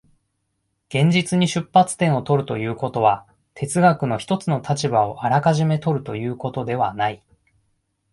[0.89, 7.21] 現実に出発点を取るということは、哲学の一つの立場をあらかじめ取るということではない。